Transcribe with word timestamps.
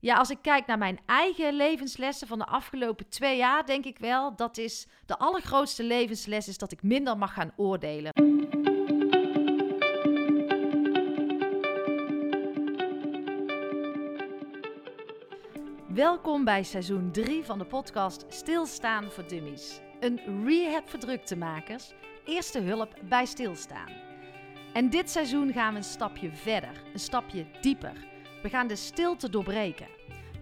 Ja, 0.00 0.16
als 0.16 0.30
ik 0.30 0.38
kijk 0.42 0.66
naar 0.66 0.78
mijn 0.78 0.98
eigen 1.06 1.54
levenslessen 1.54 2.26
van 2.26 2.38
de 2.38 2.46
afgelopen 2.46 3.08
twee 3.08 3.36
jaar, 3.36 3.66
denk 3.66 3.84
ik 3.84 3.98
wel 3.98 4.36
dat 4.36 4.58
is 4.58 4.86
de 5.06 5.18
allergrootste 5.18 5.84
levensles 5.84 6.48
is 6.48 6.58
dat 6.58 6.72
ik 6.72 6.82
minder 6.82 7.18
mag 7.18 7.32
gaan 7.32 7.52
oordelen. 7.56 8.12
Welkom 15.88 16.44
bij 16.44 16.62
seizoen 16.62 17.10
3 17.12 17.44
van 17.44 17.58
de 17.58 17.66
podcast 17.66 18.24
Stilstaan 18.28 19.10
voor 19.10 19.28
Dummies. 19.28 19.80
Een 20.00 20.44
rehab 20.46 20.88
voor 20.88 20.98
druktemakers, 20.98 21.92
eerste 22.24 22.60
hulp 22.60 22.94
bij 23.08 23.24
stilstaan. 23.26 23.92
En 24.72 24.90
dit 24.90 25.10
seizoen 25.10 25.52
gaan 25.52 25.72
we 25.72 25.78
een 25.78 25.84
stapje 25.84 26.30
verder, 26.32 26.82
een 26.92 27.00
stapje 27.00 27.46
dieper. 27.60 28.06
We 28.42 28.48
gaan 28.48 28.66
de 28.66 28.76
stilte 28.76 29.30
doorbreken. 29.30 29.86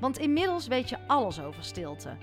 Want 0.01 0.19
inmiddels 0.19 0.67
weet 0.67 0.89
je 0.89 0.99
alles 1.07 1.41
over 1.41 1.65
stilte. 1.65 2.17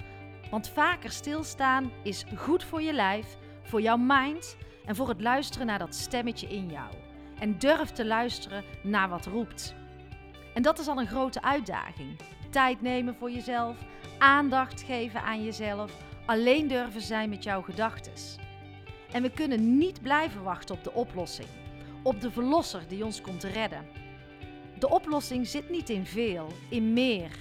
Want 0.50 0.70
vaker 0.70 1.12
stilstaan 1.12 1.92
is 2.04 2.26
goed 2.36 2.64
voor 2.64 2.82
je 2.82 2.94
lijf, 2.94 3.38
voor 3.64 3.82
jouw 3.82 3.98
mind 3.98 4.58
en 4.86 4.96
voor 4.96 5.10
het 5.10 5.22
luisteren 5.22 5.68
naar 5.68 5.80
dat 5.80 5.96
stemmetje 5.96 6.48
in 6.48 6.70
jou. 6.70 6.94
En 7.40 7.58
durf 7.58 7.92
te 7.92 8.06
luisteren 8.06 8.64
naar 8.84 9.10
wat 9.10 9.26
roept. 9.26 9.76
En 10.54 10.62
dat 10.62 10.80
is 10.80 10.88
al 10.88 11.00
een 11.00 11.08
grote 11.08 11.42
uitdaging. 11.42 12.20
Tijd 12.50 12.82
nemen 12.82 13.16
voor 13.16 13.32
jezelf, 13.32 13.78
aandacht 14.18 14.82
geven 14.82 15.22
aan 15.22 15.44
jezelf, 15.44 15.92
alleen 16.26 16.68
durven 16.68 17.02
zijn 17.02 17.30
met 17.30 17.44
jouw 17.44 17.62
gedachten. 17.62 18.14
En 19.12 19.22
we 19.22 19.30
kunnen 19.30 19.78
niet 19.78 20.02
blijven 20.02 20.44
wachten 20.44 20.76
op 20.76 20.84
de 20.84 20.94
oplossing, 20.94 21.48
op 22.04 22.22
de 22.22 22.32
verlosser 22.32 22.88
die 22.88 23.06
ons 23.06 23.22
komt 23.22 23.44
redden. 23.44 24.03
De 24.84 24.90
oplossing 24.90 25.48
zit 25.48 25.70
niet 25.70 25.90
in 25.90 26.06
veel, 26.06 26.48
in 26.70 26.94
meer, 26.94 27.32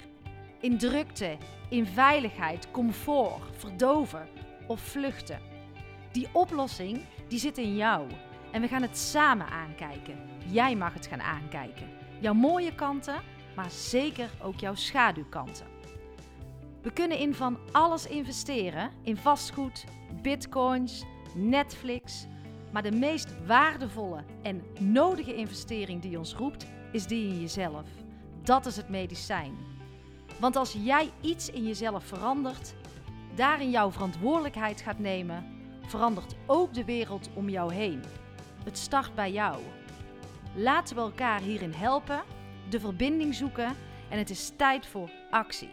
in 0.59 0.77
drukte, 0.77 1.37
in 1.69 1.85
veiligheid, 1.85 2.71
comfort, 2.71 3.41
verdoven 3.57 4.27
of 4.67 4.81
vluchten. 4.81 5.39
Die 6.11 6.27
oplossing 6.33 7.01
die 7.27 7.39
zit 7.39 7.57
in 7.57 7.75
jou 7.75 8.07
en 8.51 8.61
we 8.61 8.67
gaan 8.67 8.81
het 8.81 8.97
samen 8.97 9.47
aankijken. 9.47 10.17
Jij 10.51 10.75
mag 10.75 10.93
het 10.93 11.07
gaan 11.07 11.21
aankijken. 11.21 11.87
Jouw 12.19 12.33
mooie 12.33 12.75
kanten, 12.75 13.21
maar 13.55 13.71
zeker 13.71 14.29
ook 14.41 14.59
jouw 14.59 14.75
schaduwkanten. 14.75 15.65
We 16.81 16.91
kunnen 16.91 17.17
in 17.17 17.33
van 17.33 17.57
alles 17.71 18.07
investeren: 18.07 18.91
in 19.01 19.17
vastgoed, 19.17 19.85
bitcoins, 20.21 21.03
Netflix. 21.35 22.27
Maar 22.71 22.83
de 22.83 22.91
meest 22.91 23.45
waardevolle 23.45 24.23
en 24.41 24.63
nodige 24.79 25.35
investering 25.35 26.01
die 26.01 26.17
ons 26.17 26.33
roept, 26.33 26.65
is 26.93 27.07
die 27.07 27.27
in 27.27 27.41
jezelf. 27.41 27.85
Dat 28.43 28.65
is 28.65 28.75
het 28.75 28.89
medicijn. 28.89 29.57
Want 30.39 30.55
als 30.55 30.75
jij 30.83 31.11
iets 31.21 31.49
in 31.49 31.67
jezelf 31.67 32.03
verandert, 32.03 32.73
daarin 33.35 33.69
jouw 33.69 33.91
verantwoordelijkheid 33.91 34.81
gaat 34.81 34.99
nemen, 34.99 35.45
verandert 35.85 36.35
ook 36.45 36.73
de 36.73 36.85
wereld 36.85 37.29
om 37.33 37.49
jou 37.49 37.73
heen. 37.73 38.03
Het 38.63 38.77
start 38.77 39.15
bij 39.15 39.31
jou. 39.31 39.61
Laten 40.55 40.95
we 40.95 41.01
elkaar 41.01 41.41
hierin 41.41 41.73
helpen, 41.73 42.23
de 42.69 42.79
verbinding 42.79 43.35
zoeken 43.35 43.75
en 44.09 44.17
het 44.17 44.29
is 44.29 44.51
tijd 44.57 44.87
voor 44.87 45.09
actie. 45.29 45.71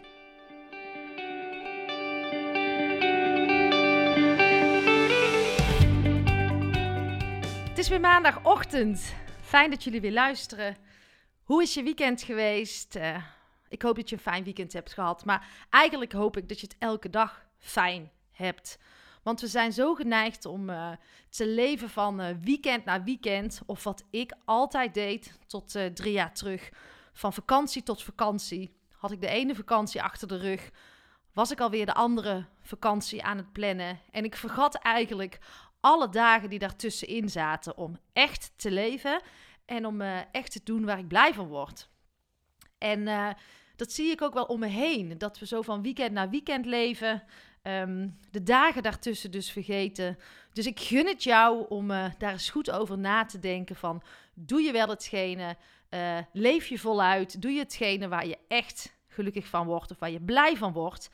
Het 7.69 7.79
is 7.79 7.89
weer 7.89 7.99
maandagochtend. 7.99 9.13
Fijn 9.41 9.69
dat 9.69 9.83
jullie 9.83 10.01
weer 10.01 10.11
luisteren. 10.11 10.75
Hoe 11.51 11.61
is 11.61 11.73
je 11.73 11.83
weekend 11.83 12.21
geweest? 12.21 12.95
Uh, 12.95 13.23
ik 13.67 13.81
hoop 13.81 13.95
dat 13.95 14.09
je 14.09 14.15
een 14.15 14.21
fijn 14.21 14.43
weekend 14.43 14.73
hebt 14.73 14.93
gehad. 14.93 15.25
Maar 15.25 15.47
eigenlijk 15.69 16.11
hoop 16.11 16.37
ik 16.37 16.49
dat 16.49 16.59
je 16.59 16.67
het 16.67 16.75
elke 16.79 17.09
dag 17.09 17.45
fijn 17.57 18.11
hebt. 18.31 18.77
Want 19.23 19.41
we 19.41 19.47
zijn 19.47 19.73
zo 19.73 19.95
geneigd 19.95 20.45
om 20.45 20.69
uh, 20.69 20.91
te 21.29 21.47
leven 21.47 21.89
van 21.89 22.21
uh, 22.21 22.27
weekend 22.43 22.85
naar 22.85 23.03
weekend. 23.03 23.61
Of 23.65 23.83
wat 23.83 24.03
ik 24.09 24.33
altijd 24.45 24.93
deed 24.93 25.39
tot 25.47 25.71
drie 25.93 26.11
jaar 26.11 26.33
terug. 26.33 26.69
Van 27.13 27.33
vakantie 27.33 27.83
tot 27.83 28.03
vakantie. 28.03 28.75
Had 28.97 29.11
ik 29.11 29.21
de 29.21 29.27
ene 29.27 29.55
vakantie 29.55 30.03
achter 30.03 30.27
de 30.27 30.37
rug. 30.37 30.69
Was 31.33 31.51
ik 31.51 31.59
alweer 31.59 31.85
de 31.85 31.93
andere 31.93 32.45
vakantie 32.61 33.23
aan 33.23 33.37
het 33.37 33.51
plannen. 33.51 33.99
En 34.11 34.23
ik 34.23 34.35
vergat 34.35 34.75
eigenlijk 34.75 35.39
alle 35.79 36.09
dagen 36.09 36.49
die 36.49 36.59
daartussenin 36.59 37.29
zaten 37.29 37.77
om 37.77 37.97
echt 38.13 38.51
te 38.55 38.71
leven. 38.71 39.21
En 39.71 39.85
om 39.85 40.01
echt 40.31 40.51
te 40.51 40.61
doen 40.63 40.85
waar 40.85 40.99
ik 40.99 41.07
blij 41.07 41.33
van 41.33 41.47
word. 41.47 41.89
En 42.77 43.35
dat 43.75 43.91
zie 43.91 44.11
ik 44.11 44.21
ook 44.21 44.33
wel 44.33 44.43
om 44.43 44.59
me 44.59 44.67
heen. 44.67 45.17
Dat 45.17 45.39
we 45.39 45.45
zo 45.45 45.61
van 45.61 45.81
weekend 45.81 46.11
naar 46.11 46.29
weekend 46.29 46.65
leven. 46.65 47.23
Ehm, 47.61 48.09
de 48.31 48.43
dagen 48.43 48.83
daartussen 48.83 49.31
dus 49.31 49.51
vergeten. 49.51 50.17
Dus 50.53 50.65
ik 50.65 50.79
gun 50.79 51.07
het 51.07 51.23
jou 51.23 51.65
om 51.69 51.91
uh, 51.91 52.05
daar 52.17 52.31
eens 52.31 52.49
goed 52.49 52.71
over 52.71 52.97
na 52.97 53.25
te 53.25 53.39
denken 53.39 53.75
van... 53.75 54.01
Doe 54.33 54.61
je 54.61 54.71
wel 54.71 54.87
hetgene? 54.87 55.57
Leef 56.33 56.67
je 56.67 56.79
voluit? 56.79 57.41
Doe 57.41 57.51
je 57.51 57.59
hetgene 57.59 58.07
waar 58.07 58.27
je 58.27 58.37
echt 58.47 58.95
gelukkig 59.07 59.47
van 59.47 59.65
wordt 59.65 59.91
of 59.91 59.99
waar 59.99 60.11
je 60.11 60.21
blij 60.21 60.57
van 60.57 60.73
wordt? 60.73 61.09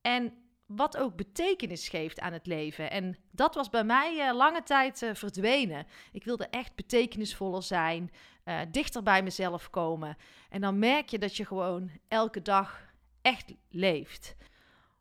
En 0.00 0.32
wat 0.68 0.96
ook 0.96 1.16
betekenis 1.16 1.88
geeft 1.88 2.20
aan 2.20 2.32
het 2.32 2.46
leven. 2.46 2.90
En 2.90 3.16
dat 3.30 3.54
was 3.54 3.68
bij 3.68 3.84
mij 3.84 4.28
uh, 4.28 4.36
lange 4.36 4.62
tijd 4.62 5.02
uh, 5.02 5.14
verdwenen. 5.14 5.86
Ik 6.12 6.24
wilde 6.24 6.46
echt 6.46 6.74
betekenisvoller 6.74 7.62
zijn, 7.62 8.10
uh, 8.44 8.60
dichter 8.70 9.02
bij 9.02 9.22
mezelf 9.22 9.70
komen. 9.70 10.16
En 10.50 10.60
dan 10.60 10.78
merk 10.78 11.08
je 11.08 11.18
dat 11.18 11.36
je 11.36 11.44
gewoon 11.46 11.90
elke 12.08 12.42
dag 12.42 12.80
echt 13.22 13.54
leeft. 13.70 14.36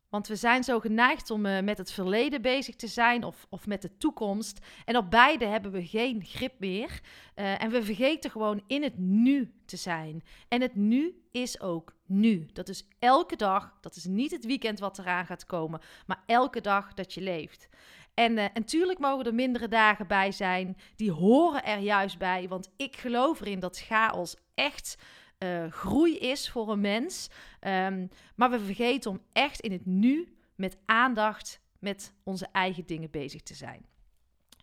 Want 0.09 0.27
we 0.27 0.35
zijn 0.35 0.63
zo 0.63 0.79
geneigd 0.79 1.31
om 1.31 1.45
uh, 1.45 1.59
met 1.59 1.77
het 1.77 1.91
verleden 1.91 2.41
bezig 2.41 2.75
te 2.75 2.87
zijn 2.87 3.23
of, 3.23 3.47
of 3.49 3.67
met 3.67 3.81
de 3.81 3.97
toekomst. 3.97 4.65
En 4.85 4.97
op 4.97 5.11
beide 5.11 5.45
hebben 5.45 5.71
we 5.71 5.85
geen 5.85 6.23
grip 6.25 6.59
meer. 6.59 7.01
Uh, 7.35 7.63
en 7.63 7.69
we 7.69 7.83
vergeten 7.83 8.31
gewoon 8.31 8.63
in 8.67 8.83
het 8.83 8.97
nu 8.97 9.53
te 9.65 9.77
zijn. 9.77 10.23
En 10.47 10.61
het 10.61 10.75
nu 10.75 11.21
is 11.31 11.61
ook 11.61 11.95
nu. 12.05 12.45
Dat 12.53 12.69
is 12.69 12.87
elke 12.99 13.35
dag. 13.35 13.77
Dat 13.81 13.95
is 13.95 14.05
niet 14.05 14.31
het 14.31 14.45
weekend 14.45 14.79
wat 14.79 14.99
eraan 14.99 15.25
gaat 15.25 15.45
komen. 15.45 15.81
Maar 16.05 16.23
elke 16.25 16.61
dag 16.61 16.93
dat 16.93 17.13
je 17.13 17.21
leeft. 17.21 17.69
En 18.13 18.37
uh, 18.37 18.45
natuurlijk 18.53 18.99
mogen 18.99 19.25
er 19.25 19.33
mindere 19.33 19.67
dagen 19.67 20.07
bij 20.07 20.31
zijn. 20.31 20.77
Die 20.95 21.11
horen 21.11 21.63
er 21.63 21.79
juist 21.79 22.17
bij. 22.17 22.47
Want 22.47 22.69
ik 22.77 22.95
geloof 22.95 23.41
erin 23.41 23.59
dat 23.59 23.79
chaos 23.79 24.35
echt 24.55 24.97
uh, 25.43 25.71
groei 25.71 26.17
is 26.17 26.49
voor 26.49 26.71
een 26.71 26.81
mens. 26.81 27.29
Um, 27.61 28.09
maar 28.35 28.49
we 28.49 28.59
vergeten 28.59 29.11
om 29.11 29.21
echt 29.33 29.59
in 29.59 29.71
het 29.71 29.85
nu 29.85 30.37
met 30.55 30.77
aandacht 30.85 31.59
met 31.79 32.13
onze 32.23 32.47
eigen 32.51 32.85
dingen 32.85 33.11
bezig 33.11 33.41
te 33.41 33.53
zijn. 33.53 33.85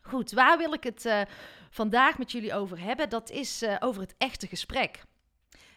Goed, 0.02 0.32
waar 0.32 0.58
wil 0.58 0.72
ik 0.72 0.84
het 0.84 1.04
uh, 1.04 1.20
vandaag 1.70 2.18
met 2.18 2.32
jullie 2.32 2.54
over 2.54 2.80
hebben? 2.80 3.08
Dat 3.08 3.30
is 3.30 3.62
uh, 3.62 3.76
over 3.80 4.00
het 4.00 4.14
echte 4.18 4.46
gesprek. 4.46 5.04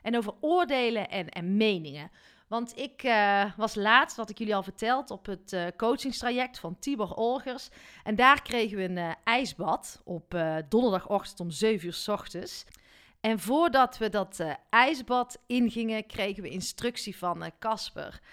En 0.01 0.17
over 0.17 0.33
oordelen 0.39 1.09
en, 1.09 1.29
en 1.29 1.57
meningen. 1.57 2.11
Want 2.47 2.77
ik 2.77 3.01
was 3.57 3.75
laatst, 3.75 4.17
wat 4.17 4.29
ik 4.29 4.37
jullie 4.37 4.55
al 4.55 4.63
verteld, 4.63 5.11
op 5.11 5.25
het 5.25 5.73
coachingstraject 5.77 6.59
van 6.59 6.79
Tibor 6.79 7.13
Olgers. 7.13 7.69
En 8.03 8.15
daar 8.15 8.41
kregen 8.41 8.77
we 8.77 8.83
een 8.83 9.15
ijsbad 9.23 10.01
op 10.03 10.35
donderdagochtend 10.69 11.39
om 11.39 11.51
7 11.51 11.87
uur 11.87 11.93
s 11.93 12.07
ochtends. 12.07 12.65
En 13.21 13.39
voordat 13.39 13.97
we 13.97 14.09
dat 14.09 14.39
uh, 14.41 14.53
ijsbad 14.69 15.37
ingingen, 15.47 16.05
kregen 16.05 16.43
we 16.43 16.49
instructie 16.49 17.17
van 17.17 17.51
Casper. 17.59 18.19
Uh, 18.21 18.27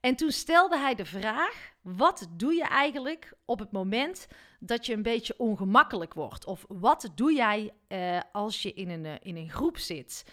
en 0.00 0.16
toen 0.16 0.30
stelde 0.30 0.78
hij 0.78 0.94
de 0.94 1.04
vraag: 1.04 1.72
wat 1.82 2.28
doe 2.30 2.54
je 2.54 2.64
eigenlijk 2.64 3.32
op 3.44 3.58
het 3.58 3.72
moment 3.72 4.26
dat 4.58 4.86
je 4.86 4.92
een 4.92 5.02
beetje 5.02 5.34
ongemakkelijk 5.38 6.14
wordt? 6.14 6.44
Of 6.44 6.64
wat 6.68 7.10
doe 7.14 7.34
jij 7.34 7.70
uh, 7.88 8.20
als 8.32 8.62
je 8.62 8.72
in 8.72 8.90
een, 8.90 9.18
in 9.22 9.36
een 9.36 9.50
groep 9.50 9.78
zit? 9.78 10.24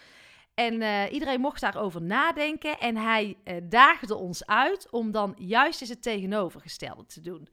En 0.54 0.72
iedereen 1.12 1.40
mocht 1.40 1.60
daarover 1.60 2.02
nadenken. 2.02 2.78
En 2.78 2.96
hij 2.96 3.36
daagde 3.62 4.16
ons 4.16 4.46
uit 4.46 4.90
om 4.90 5.10
dan 5.10 5.34
juist 5.36 5.80
eens 5.80 5.90
het 5.90 6.02
tegenovergestelde 6.02 7.06
te 7.06 7.20
doen. 7.20 7.48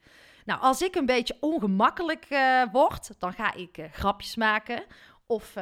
Nou, 0.46 0.62
als 0.62 0.82
ik 0.82 0.96
een 0.96 1.06
beetje 1.06 1.38
ongemakkelijk 1.40 2.28
word, 2.72 3.10
dan 3.20 3.34
ga 3.34 3.54
ik 3.54 3.88
grapjes 3.92 4.36
maken. 4.36 4.84
Of 5.26 5.56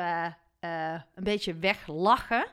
uh, 0.64 1.02
een 1.16 1.24
beetje 1.24 1.54
weglachen. 1.54 2.46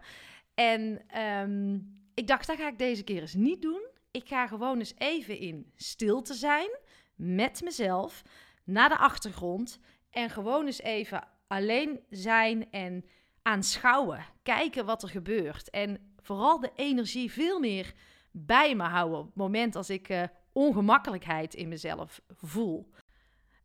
En 0.54 1.02
um, 1.20 1.98
ik 2.14 2.26
dacht, 2.26 2.46
dat 2.46 2.56
ga 2.56 2.68
ik 2.68 2.78
deze 2.78 3.02
keer 3.02 3.20
eens 3.20 3.34
niet 3.34 3.62
doen. 3.62 3.88
Ik 4.10 4.28
ga 4.28 4.46
gewoon 4.46 4.78
eens 4.78 4.94
even 4.96 5.38
in 5.38 5.72
stilte 5.76 6.34
zijn 6.34 6.78
met 7.14 7.60
mezelf 7.62 8.22
naar 8.64 8.88
de 8.88 8.96
achtergrond 8.96 9.78
en 10.10 10.30
gewoon 10.30 10.66
eens 10.66 10.80
even 10.80 11.28
alleen 11.46 12.00
zijn 12.10 12.70
en 12.70 13.04
aanschouwen, 13.42 14.24
kijken 14.42 14.84
wat 14.84 15.02
er 15.02 15.08
gebeurt 15.08 15.70
en 15.70 16.12
vooral 16.20 16.60
de 16.60 16.70
energie 16.74 17.32
veel 17.32 17.60
meer 17.60 17.92
bij 18.30 18.74
me 18.74 18.82
houden 18.82 19.18
op 19.18 19.26
het 19.26 19.34
moment 19.34 19.76
als 19.76 19.90
ik 19.90 20.08
uh, 20.08 20.22
ongemakkelijkheid 20.52 21.54
in 21.54 21.68
mezelf 21.68 22.20
voel. 22.28 22.90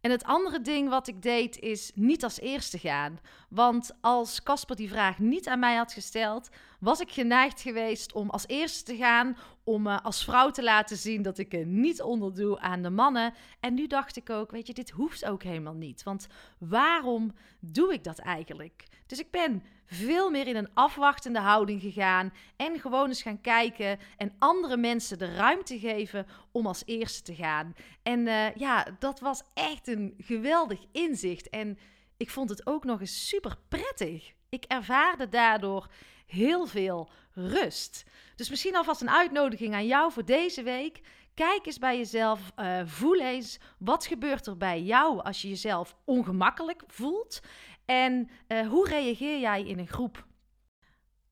En 0.06 0.12
het 0.12 0.24
andere 0.24 0.62
ding 0.62 0.90
wat 0.90 1.08
ik 1.08 1.22
deed 1.22 1.60
is 1.60 1.92
niet 1.96 2.24
als 2.24 2.40
eerste 2.40 2.78
gaan. 2.78 3.20
Want 3.50 3.92
als 4.02 4.44
Casper 4.44 4.76
die 4.76 4.90
vraag 4.90 5.20
niet 5.20 5.48
aan 5.48 5.60
mij 5.60 5.76
had 5.76 5.94
gesteld, 5.94 6.50
was 6.80 7.00
ik 7.00 7.12
geneigd 7.12 7.62
geweest 7.62 8.14
om 8.14 8.30
als 8.30 8.48
eerste 8.48 8.84
te 8.84 8.96
gaan. 8.96 9.38
Om 9.64 9.88
uh, 9.88 10.00
als 10.02 10.24
vrouw 10.24 10.50
te 10.50 10.64
laten 10.64 10.98
zien 10.98 11.22
dat 11.22 11.38
ik 11.38 11.66
niet 11.66 12.02
onderdoe 12.02 12.60
aan 12.60 12.82
de 12.82 12.90
mannen. 12.90 13.34
En 13.60 13.74
nu 13.74 13.88
dacht 13.88 14.16
ik 14.16 14.30
ook, 14.30 14.52
weet 14.52 14.68
je, 14.68 14.74
dit 14.74 14.90
hoeft 14.90 15.26
ook 15.26 15.44
helemaal 15.44 15.74
niet. 15.74 16.04
Want 16.04 16.28
waarom 16.58 17.34
doe 17.60 17.94
ik 17.94 18.04
dat 18.04 18.20
eigenlijk? 18.20 18.84
Dus 19.06 19.20
ik 19.20 19.32
ben 19.32 19.64
veel 19.86 20.30
meer 20.30 20.48
in 20.48 20.56
een 20.56 20.74
afwachtende 20.74 21.40
houding 21.40 21.82
gegaan. 21.82 22.34
En 22.56 22.80
gewoon 22.80 23.08
eens 23.08 23.22
gaan 23.22 23.42
kijken 23.42 24.00
en 24.18 24.36
andere 24.40 24.78
mensen 24.78 25.18
de 25.18 25.34
ruimte 25.34 25.80
geven 25.80 26.28
om 26.52 26.68
als 26.68 26.84
eerste 26.86 27.22
te 27.22 27.36
gaan. 27.36 27.76
En 28.04 28.20
uh, 28.20 28.56
ja, 28.56 28.88
dat 29.00 29.20
was 29.20 29.44
echt 29.54 29.88
een 29.88 30.14
geweldig 30.18 30.80
inzicht. 30.92 31.50
En 31.50 31.78
ik 32.18 32.30
vond 32.30 32.50
het 32.50 32.68
ook 32.68 32.84
nog 32.84 33.00
eens 33.00 33.28
super 33.28 33.56
prettig. 33.68 34.34
Ik 34.50 34.64
ervaarde 34.68 35.30
daardoor 35.30 35.88
heel 36.26 36.66
veel 36.66 37.10
rust. 37.32 38.04
Dus 38.36 38.50
misschien 38.50 38.76
alvast 38.76 39.02
een 39.02 39.10
uitnodiging 39.10 39.74
aan 39.74 39.88
jou 39.88 40.12
voor 40.12 40.26
deze 40.26 40.64
week. 40.64 41.02
Kijk 41.34 41.66
eens 41.66 41.80
bij 41.80 41.98
jezelf, 41.98 42.52
uh, 42.60 42.82
voel 42.86 43.20
eens 43.20 43.60
wat 43.78 44.06
gebeurt 44.06 44.48
er 44.48 44.58
bij 44.58 44.82
jou 44.82 45.24
als 45.24 45.42
je 45.42 45.50
jezelf 45.50 45.96
ongemakkelijk 46.06 46.84
voelt. 46.88 47.42
En 47.86 48.30
uh, 48.48 48.68
hoe 48.68 48.88
reageer 48.90 49.40
jij 49.40 49.64
in 49.64 49.80
een 49.80 49.88
groep? 49.88 50.26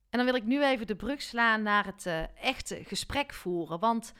En 0.10 0.20
dan 0.20 0.26
wil 0.26 0.36
ik 0.36 0.44
nu 0.44 0.64
even 0.64 0.88
de 0.88 0.96
brug 0.96 1.22
slaan 1.22 1.62
naar 1.62 1.86
het 1.86 2.06
uh, 2.06 2.24
echte 2.44 2.84
gesprek 2.84 3.34
voeren. 3.34 3.80
Want 3.80 4.14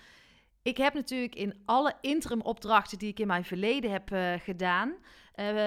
ik 0.62 0.78
heb 0.78 0.94
natuurlijk 0.94 1.36
in 1.36 1.62
alle 1.66 1.96
interim 2.02 2.42
opdrachten 2.42 2.98
die 2.98 3.10
ik 3.10 3.20
in 3.20 3.28
mijn 3.28 3.46
verleden 3.46 3.92
heb 3.92 4.12
uh, 4.12 4.34
gedaan, 4.40 4.96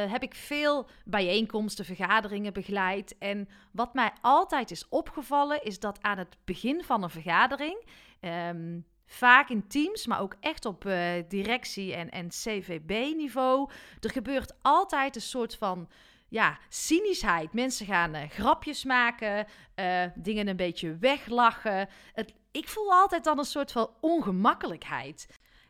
heb 0.09 0.23
ik 0.23 0.35
veel 0.35 0.89
bijeenkomsten, 1.05 1.85
vergaderingen 1.85 2.53
begeleid. 2.53 3.19
En 3.19 3.49
wat 3.73 3.95
mij 3.95 4.13
altijd 4.21 4.71
is 4.71 4.89
opgevallen, 4.89 5.63
is 5.63 5.81
dat 5.81 6.03
aan 6.03 6.19
het 6.19 6.37
begin 6.45 6.85
van 6.85 7.03
een 7.03 7.11
vergadering, 7.11 7.85
um, 8.21 8.87
vaak 9.07 9.49
in 9.49 9.67
teams, 9.67 10.07
maar 10.07 10.21
ook 10.21 10.37
echt 10.41 10.65
op 10.65 10.91
directie- 11.29 11.95
en, 11.95 12.11
en 12.11 12.29
CVB-niveau, 12.29 13.71
er 14.01 14.11
gebeurt 14.11 14.55
altijd 14.63 15.15
een 15.15 15.21
soort 15.23 15.57
van 15.57 15.89
ja, 16.29 16.59
cynischheid. 16.69 17.53
Mensen 17.53 17.87
gaan 17.87 18.15
uh, 18.15 18.23
grapjes 18.29 18.85
maken, 18.85 19.47
uh, 19.77 20.03
dingen 20.15 20.49
een 20.49 20.57
beetje 20.57 20.97
weglachen. 20.97 21.89
Het, 22.13 22.33
ik 22.51 22.69
voel 22.69 22.93
altijd 22.93 23.25
dan 23.25 23.39
een 23.39 23.45
soort 23.45 23.73
van 23.73 23.91
ongemakkelijkheid. 24.01 25.27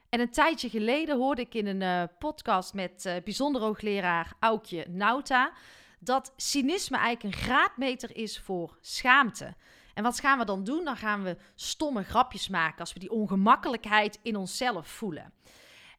En 0.09 0.21
een 0.21 0.31
tijdje 0.31 0.69
geleden 0.69 1.17
hoorde 1.17 1.43
ik 1.43 1.55
in 1.55 1.67
een 1.67 1.81
uh, 1.81 2.03
podcast 2.19 2.75
met 2.75 3.21
bijzonder 3.25 3.63
hoogleraar 3.63 4.33
Aukje 4.41 4.87
Nauta 4.89 5.53
dat 5.99 6.33
cynisme 6.37 6.97
eigenlijk 6.97 7.37
een 7.37 7.43
graadmeter 7.43 8.17
is 8.17 8.39
voor 8.39 8.77
schaamte. 8.81 9.55
En 9.95 10.03
wat 10.03 10.21
gaan 10.21 10.39
we 10.39 10.45
dan 10.45 10.65
doen? 10.65 10.85
Dan 10.85 10.97
gaan 10.97 11.23
we 11.23 11.37
stomme 11.55 12.03
grapjes 12.03 12.49
maken 12.49 12.79
als 12.79 12.93
we 12.93 12.99
die 12.99 13.11
ongemakkelijkheid 13.11 14.19
in 14.23 14.37
onszelf 14.37 14.89
voelen. 14.89 15.33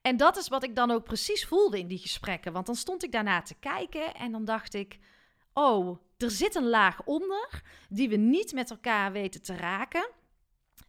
En 0.07 0.17
dat 0.17 0.37
is 0.37 0.47
wat 0.47 0.63
ik 0.63 0.75
dan 0.75 0.91
ook 0.91 1.03
precies 1.03 1.45
voelde 1.45 1.79
in 1.79 1.87
die 1.87 1.97
gesprekken. 1.97 2.53
Want 2.53 2.65
dan 2.65 2.75
stond 2.75 3.03
ik 3.03 3.11
daarna 3.11 3.41
te 3.41 3.55
kijken 3.59 4.13
en 4.13 4.31
dan 4.31 4.45
dacht 4.45 4.73
ik: 4.73 4.99
oh, 5.53 5.97
er 6.17 6.31
zit 6.31 6.55
een 6.55 6.69
laag 6.69 7.03
onder 7.03 7.61
die 7.89 8.09
we 8.09 8.15
niet 8.15 8.53
met 8.53 8.69
elkaar 8.69 9.11
weten 9.11 9.41
te 9.41 9.55
raken. 9.55 10.09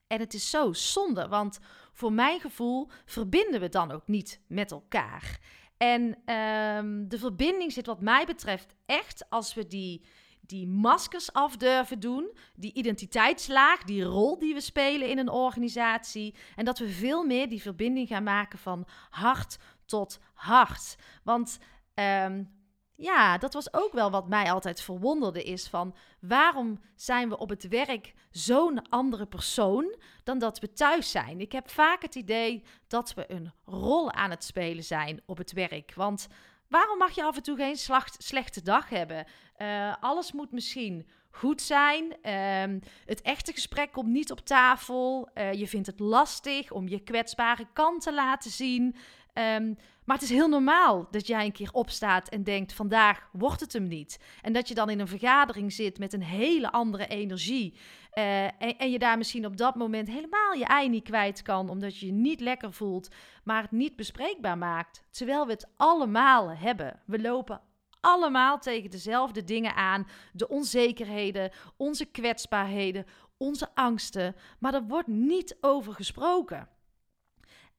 En 0.07 0.21
het 0.21 0.35
is 0.35 0.51
zo 0.51 0.73
zonde, 0.73 1.29
want 1.29 1.59
voor 1.93 2.13
mijn 2.13 2.41
gevoel 2.41 2.89
verbinden 3.05 3.61
we 3.61 3.69
dan 3.69 3.91
ook 3.91 4.07
niet 4.07 4.41
met 4.47 4.71
elkaar. 4.71 5.41
En 5.77 6.03
um, 6.35 7.09
de 7.09 7.19
verbinding 7.19 7.73
zit, 7.73 7.87
wat 7.87 8.01
mij 8.01 8.27
betreft, 8.27 8.75
echt 8.87 9.31
als 9.31 9.55
we 9.55 9.67
die 9.67 10.07
die 10.49 10.67
maskers 10.67 11.33
af 11.33 11.57
durven 11.57 12.01
doen, 12.01 12.31
die 12.55 12.73
identiteitslaag, 12.73 13.83
die 13.83 14.03
rol 14.03 14.39
die 14.39 14.55
we 14.55 14.61
spelen 14.61 15.09
in 15.09 15.19
een 15.19 15.31
organisatie. 15.31 16.35
En 16.57 16.65
dat 16.65 16.79
we 16.79 16.89
veel 16.89 17.25
meer 17.25 17.49
die 17.49 17.63
verbinding 17.63 18.09
gaan 18.09 18.23
maken 18.23 18.59
van 18.59 18.87
hart 19.11 19.59
tot 19.85 20.21
hart. 20.35 20.97
Want 21.23 21.59
um, 21.95 22.51
ja, 22.95 23.39
dat 23.39 23.55
was 23.55 23.75
ook 23.75 23.93
wel 23.93 24.11
wat 24.11 24.29
mij 24.29 24.51
altijd 24.51 24.81
verwonderde 24.81 25.43
is 25.43 25.69
van 25.69 25.95
waarom 26.21 26.81
zijn 26.95 27.29
we 27.29 27.39
op 27.39 27.49
het 27.49 27.69
werk 27.69 28.15
zo'n 28.31 28.89
andere 28.89 29.27
persoon 29.27 29.97
dan 30.25 30.39
dat 30.39 30.59
we 30.59 30.73
thuis 30.73 31.11
zijn? 31.11 31.41
Ik 31.41 31.53
heb 31.53 31.71
vaak 31.71 32.03
het 32.03 32.15
idee 32.15 32.63
dat 32.87 33.15
we 33.15 33.33
een 33.33 33.53
rol 33.65 34.13
aan 34.13 34.31
het 34.31 34.45
spelen 34.45 34.85
zijn 34.85 35.23
op 35.27 35.39
het 35.39 35.53
werk. 35.53 35.95
Want 35.95 36.29
Waarom 36.69 36.99
mag 36.99 37.11
je 37.11 37.25
af 37.25 37.37
en 37.37 37.43
toe 37.43 37.57
geen 37.57 37.77
slechte 38.19 38.63
dag 38.63 38.89
hebben? 38.89 39.27
Uh, 39.59 39.95
alles 40.01 40.33
moet 40.33 40.53
misschien 40.53 41.09
goed 41.31 41.63
zijn. 41.63 42.05
Uh, 42.05 42.81
het 43.05 43.23
echte 43.23 43.53
gesprek 43.53 43.93
komt 43.93 44.09
niet 44.09 44.31
op 44.31 44.41
tafel. 44.41 45.29
Uh, 45.35 45.53
je 45.53 45.69
vindt 45.69 45.87
het 45.87 46.01
lastig 46.01 46.71
om 46.71 46.89
je 46.89 47.03
kwetsbare 47.03 47.67
kant 47.73 48.03
te 48.03 48.15
laten 48.15 48.51
zien. 48.51 48.97
Um, 49.39 49.77
maar 50.09 50.17
het 50.17 50.27
is 50.27 50.33
heel 50.33 50.49
normaal 50.49 51.09
dat 51.11 51.27
jij 51.27 51.45
een 51.45 51.53
keer 51.53 51.73
opstaat 51.73 52.29
en 52.29 52.45
denkt: 52.45 52.73
vandaag 52.73 53.29
wordt 53.33 53.61
het 53.61 53.73
hem 53.73 53.89
niet. 53.89 54.21
En 54.43 54.53
dat 54.53 54.69
je 54.69 54.75
dan 54.75 54.91
in 54.91 55.01
een 55.01 55.09
vergadering 55.09 55.73
zit 55.73 55.99
met 55.99 56.13
een 56.13 56.23
hele 56.23 56.73
andere 56.73 57.07
energie. 57.07 57.75
Uh, 58.15 58.45
en, 58.45 58.79
en, 58.79 58.91
je 58.91 58.99
daar 58.99 59.19
misschien 59.19 59.47
op 59.47 59.57
dat 59.57 59.75
moment 59.75 60.09
helemaal 60.09 60.53
je 60.53 60.65
ei 60.65 60.89
niet 60.89 61.05
kwijt 61.05 61.43
kan, 61.43 61.69
omdat 61.69 61.99
je 61.99 62.07
je 62.07 62.13
niet 62.13 62.41
lekker 62.41 62.73
voelt, 62.73 63.09
maar 63.45 63.63
het 63.63 63.71
niet 63.71 63.97
bespreekbaar 63.97 64.59
maakt. 64.59 65.05
Terwijl 65.11 65.47
we 65.47 65.53
het 65.53 65.69
allemaal 65.77 66.51
hebben. 66.51 67.01
We 67.07 67.21
lopen 67.21 67.61
allemaal 68.01 68.59
tegen 68.59 68.91
dezelfde 68.91 69.45
dingen 69.45 69.75
aan: 69.75 70.07
de 70.33 70.49
onzekerheden, 70.49 71.51
onze 71.77 72.05
kwetsbaarheden, 72.05 73.07
onze 73.37 73.69
angsten. 73.75 74.37
Maar 74.59 74.75
er 74.75 74.87
wordt 74.87 75.09
niet 75.09 75.57
over 75.61 75.93
gesproken. 75.95 76.69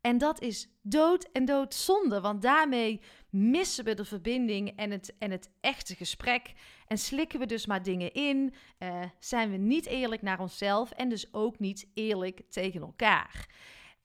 En 0.02 0.18
dat 0.18 0.42
is 0.42 0.70
dood 0.82 1.30
en 1.32 1.46
doodzonde, 1.46 2.22
want 2.22 2.42
daarmee 2.42 3.02
missen 3.30 3.86
we 3.86 3.94
de 3.94 4.06
verbinding 4.06 4.78
en 4.78 4.92
het, 4.92 5.16
en 5.18 5.32
het 5.32 5.52
echte 5.62 5.96
gesprek. 5.96 6.54
En 6.88 6.98
slikken 6.98 7.40
we 7.40 7.46
dus 7.46 7.66
maar 7.66 7.84
dingen 7.84 8.14
in, 8.14 8.54
uh, 8.80 9.04
zijn 9.20 9.52
we 9.52 9.58
niet 9.58 9.86
eerlijk 9.86 10.22
naar 10.22 10.40
onszelf 10.40 10.92
en 10.92 11.10
dus 11.10 11.34
ook 11.34 11.60
niet 11.60 11.88
eerlijk 11.94 12.42
tegen 12.50 12.82
elkaar. 12.82 13.48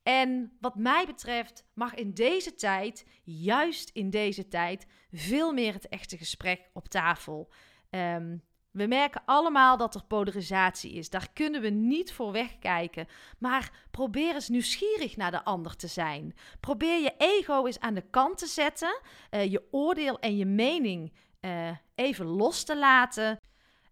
En 0.03 0.57
wat 0.61 0.77
mij 0.77 1.07
betreft 1.07 1.65
mag 1.75 1.95
in 1.95 2.15
deze 2.15 2.55
tijd, 2.55 3.07
juist 3.23 3.91
in 3.91 4.11
deze 4.11 4.49
tijd, 4.49 4.87
veel 5.13 5.53
meer 5.53 5.73
het 5.73 5.89
echte 5.89 6.17
gesprek 6.17 6.71
op 6.73 6.89
tafel. 6.89 7.53
Um, 7.91 8.43
we 8.75 8.87
merken 8.87 9.23
allemaal 9.25 9.77
dat 9.77 9.95
er 9.95 10.05
polarisatie 10.05 10.93
is. 10.93 11.11
Daar 11.11 11.29
kunnen 11.33 11.61
we 11.61 11.69
niet 11.69 12.13
voor 12.13 12.33
wegkijken. 12.33 13.07
Maar 13.39 13.73
probeer 13.91 14.35
eens 14.35 14.49
nieuwsgierig 14.49 15.17
naar 15.17 15.31
de 15.31 15.45
ander 15.45 15.77
te 15.77 15.87
zijn. 15.87 16.35
Probeer 16.61 17.03
je 17.03 17.15
ego 17.19 17.67
eens 17.67 17.81
aan 17.81 17.95
de 17.95 18.11
kant 18.11 18.39
te 18.39 18.47
zetten. 18.47 19.01
Uh, 19.31 19.51
je 19.51 19.69
oordeel 19.71 20.19
en 20.19 20.37
je 20.37 20.47
mening 20.47 21.13
uh, 21.41 21.71
even 21.95 22.27
los 22.27 22.65
te 22.65 22.79
laten. 22.79 23.41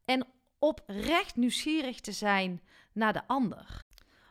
En 0.04 0.26
oprecht 0.58 1.36
nieuwsgierig 1.36 2.00
te 2.00 2.12
zijn 2.12 2.62
naar 2.92 3.12
de 3.12 3.26
ander. 3.26 3.80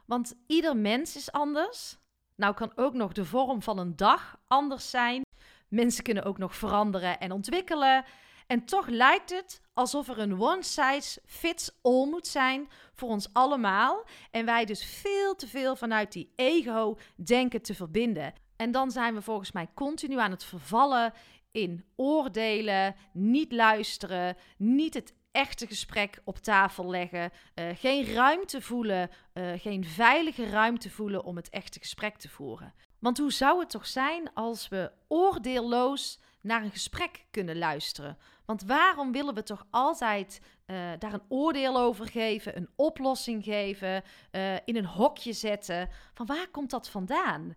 Want 0.06 0.36
ieder 0.48 0.78
mens 0.78 1.16
is 1.16 1.32
anders. 1.32 1.98
Nou 2.36 2.54
kan 2.54 2.72
ook 2.75 2.94
nog 2.94 3.12
de 3.12 3.25
vorm 3.25 3.62
van 3.62 3.78
een 3.78 3.96
dag 3.96 4.40
anders 4.48 4.90
zijn. 4.90 5.22
Mensen 5.68 6.04
kunnen 6.04 6.24
ook 6.24 6.38
nog 6.38 6.56
veranderen 6.56 7.20
en 7.20 7.32
ontwikkelen. 7.32 8.06
En 8.48 8.66
toch 8.66 8.88
lijkt 8.88 9.30
het 9.30 9.62
alsof 9.82 10.08
er 10.08 10.20
een 10.20 10.42
one 10.42 10.64
size 10.64 11.22
fits 11.26 11.72
all 11.82 12.08
moet 12.10 12.28
zijn 12.28 12.70
voor 12.94 13.10
ons 13.10 13.34
allemaal. 13.34 14.06
En 14.32 14.46
wij 14.46 14.66
dus 14.66 14.86
veel 14.86 15.36
te 15.36 15.48
veel 15.48 15.76
vanuit 15.76 16.12
die 16.12 16.34
ego 16.36 16.98
denken 17.16 17.62
te 17.62 17.76
verbinden. 17.76 18.34
En 18.56 18.72
dan 18.72 18.92
zijn 18.92 19.14
we 19.14 19.22
volgens 19.22 19.52
mij 19.52 19.68
continu 19.74 20.20
aan 20.20 20.32
het 20.32 20.44
vervallen 20.44 21.14
in 21.52 21.86
oordelen, 21.96 22.96
niet 23.14 23.52
luisteren, 23.52 24.38
niet 24.58 24.94
het 24.94 25.14
echte 25.32 25.68
gesprek 25.68 26.22
op 26.24 26.38
tafel 26.38 26.90
leggen, 26.90 27.32
uh, 27.56 27.66
geen 27.76 28.14
ruimte 28.14 28.62
voelen, 28.62 29.10
uh, 29.34 29.52
geen 29.58 29.86
veilige 29.86 30.50
ruimte 30.50 30.90
voelen 30.90 31.24
om 31.24 31.36
het 31.36 31.50
echte 31.50 31.80
gesprek 31.80 32.18
te 32.18 32.30
voeren. 32.30 32.74
Want 33.00 33.18
hoe 33.18 33.32
zou 33.32 33.60
het 33.60 33.70
toch 33.70 33.88
zijn 33.88 34.34
als 34.34 34.68
we 34.68 34.92
oordeelloos 35.08 36.20
naar 36.42 36.64
een 36.64 36.72
gesprek 36.72 37.26
kunnen 37.32 37.58
luisteren? 37.58 38.18
Want 38.51 38.63
waarom 38.63 39.12
willen 39.12 39.34
we 39.34 39.43
toch 39.43 39.65
altijd 39.70 40.41
uh, 40.67 40.77
daar 41.00 41.13
een 41.13 41.25
oordeel 41.27 41.77
over 41.77 42.08
geven, 42.08 42.58
een 42.58 42.70
oplossing 42.75 43.43
geven, 43.43 44.03
uh, 44.31 44.55
in 44.65 44.75
een 44.75 44.86
hokje 44.86 45.34
zetten? 45.34 45.89
Van 46.13 46.25
waar 46.25 46.48
komt 46.51 46.70
dat 46.70 46.89
vandaan? 46.89 47.55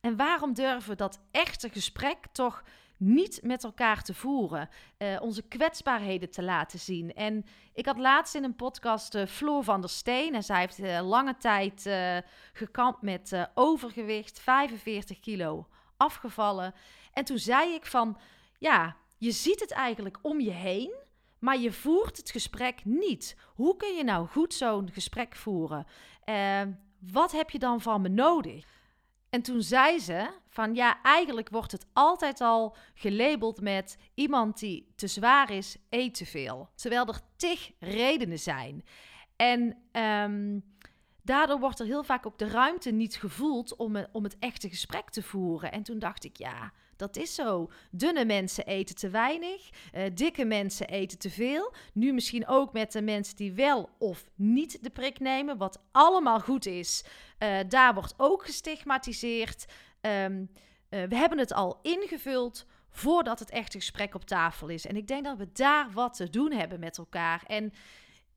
En 0.00 0.16
waarom 0.16 0.54
durven 0.54 0.90
we 0.90 0.96
dat 0.96 1.20
echte 1.30 1.68
gesprek 1.68 2.26
toch 2.32 2.62
niet 2.96 3.40
met 3.42 3.64
elkaar 3.64 4.02
te 4.02 4.14
voeren, 4.14 4.68
uh, 4.98 5.16
onze 5.20 5.42
kwetsbaarheden 5.42 6.30
te 6.30 6.42
laten 6.42 6.78
zien. 6.78 7.14
En 7.14 7.44
ik 7.72 7.86
had 7.86 7.98
laatst 7.98 8.34
in 8.34 8.44
een 8.44 8.56
podcast 8.56 9.18
Floor 9.28 9.64
van 9.64 9.80
der 9.80 9.90
Steen 9.90 10.34
en 10.34 10.42
zij 10.42 10.60
heeft 10.60 11.02
lange 11.02 11.36
tijd 11.36 11.90
gekampt 12.52 13.02
met 13.02 13.48
overgewicht, 13.54 14.40
45 14.40 15.20
kilo 15.20 15.66
afgevallen. 15.96 16.74
En 17.12 17.24
toen 17.24 17.38
zei 17.38 17.74
ik 17.74 17.86
van, 17.86 18.18
ja, 18.58 18.96
je 19.24 19.30
ziet 19.30 19.60
het 19.60 19.70
eigenlijk 19.70 20.18
om 20.22 20.40
je 20.40 20.50
heen, 20.50 20.94
maar 21.38 21.58
je 21.58 21.72
voert 21.72 22.16
het 22.16 22.30
gesprek 22.30 22.84
niet. 22.84 23.36
Hoe 23.54 23.76
kun 23.76 23.94
je 23.94 24.04
nou 24.04 24.26
goed 24.26 24.54
zo'n 24.54 24.90
gesprek 24.92 25.36
voeren? 25.36 25.86
Uh, 26.24 26.60
wat 26.98 27.32
heb 27.32 27.50
je 27.50 27.58
dan 27.58 27.80
van 27.80 28.00
me 28.00 28.08
nodig? 28.08 28.66
En 29.30 29.42
toen 29.42 29.62
zei 29.62 29.98
ze 29.98 30.30
van 30.48 30.74
ja, 30.74 31.02
eigenlijk 31.02 31.48
wordt 31.48 31.72
het 31.72 31.86
altijd 31.92 32.40
al 32.40 32.76
gelabeld 32.94 33.60
met 33.60 33.98
iemand 34.14 34.58
die 34.58 34.92
te 34.96 35.06
zwaar 35.06 35.50
is, 35.50 35.76
eet 35.90 36.14
te 36.14 36.26
veel. 36.26 36.68
Terwijl 36.74 37.06
er 37.06 37.20
tig 37.36 37.70
redenen 37.80 38.38
zijn. 38.38 38.84
En 39.36 39.76
um, 39.92 40.64
daardoor 41.22 41.58
wordt 41.58 41.80
er 41.80 41.86
heel 41.86 42.04
vaak 42.04 42.26
ook 42.26 42.38
de 42.38 42.48
ruimte 42.48 42.90
niet 42.90 43.16
gevoeld 43.16 43.76
om, 43.76 44.06
om 44.12 44.24
het 44.24 44.38
echte 44.38 44.68
gesprek 44.68 45.10
te 45.10 45.22
voeren. 45.22 45.72
En 45.72 45.82
toen 45.82 45.98
dacht 45.98 46.24
ik, 46.24 46.36
ja, 46.36 46.72
dat 46.96 47.16
is 47.16 47.34
zo. 47.34 47.70
Dunne 47.90 48.24
mensen 48.24 48.66
eten 48.66 48.94
te 48.94 49.08
weinig, 49.08 49.70
uh, 49.94 50.02
dikke 50.14 50.44
mensen 50.44 50.86
eten 50.86 51.18
te 51.18 51.30
veel. 51.30 51.74
Nu 51.92 52.12
misschien 52.12 52.46
ook 52.46 52.72
met 52.72 52.92
de 52.92 53.02
mensen 53.02 53.36
die 53.36 53.52
wel 53.52 53.88
of 53.98 54.24
niet 54.34 54.78
de 54.82 54.90
prik 54.90 55.20
nemen, 55.20 55.56
wat 55.56 55.82
allemaal 55.92 56.40
goed 56.40 56.66
is. 56.66 57.04
Uh, 57.38 57.58
daar 57.68 57.94
wordt 57.94 58.14
ook 58.16 58.44
gestigmatiseerd. 58.44 59.64
Um, 60.00 60.50
uh, 60.90 61.04
we 61.04 61.16
hebben 61.16 61.38
het 61.38 61.52
al 61.52 61.78
ingevuld 61.82 62.66
voordat 62.90 63.38
het 63.38 63.50
echte 63.50 63.78
gesprek 63.78 64.14
op 64.14 64.24
tafel 64.24 64.68
is. 64.68 64.86
En 64.86 64.96
ik 64.96 65.06
denk 65.06 65.24
dat 65.24 65.36
we 65.36 65.52
daar 65.52 65.90
wat 65.90 66.14
te 66.14 66.30
doen 66.30 66.52
hebben 66.52 66.80
met 66.80 66.98
elkaar. 66.98 67.42
En 67.46 67.72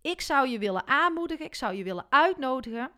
ik 0.01 0.21
zou 0.21 0.47
je 0.47 0.59
willen 0.59 0.87
aanmoedigen, 0.87 1.45
ik 1.45 1.55
zou 1.55 1.75
je 1.75 1.83
willen 1.83 2.05
uitnodigen 2.09 2.91